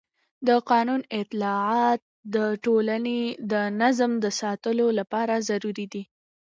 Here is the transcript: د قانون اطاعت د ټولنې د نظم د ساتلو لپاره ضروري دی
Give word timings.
د 0.47 0.49
قانون 0.71 1.01
اطاعت 1.21 2.01
د 2.35 2.37
ټولنې 2.65 3.21
د 3.51 3.53
نظم 3.81 4.11
د 4.23 4.25
ساتلو 4.41 4.87
لپاره 4.99 5.33
ضروري 5.49 5.85
دی 5.93 6.03